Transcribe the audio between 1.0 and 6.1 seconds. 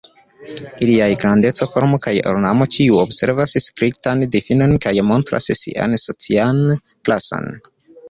grandeco, formo kaj ornamo ĉiu observas striktan difinon kaj montras sian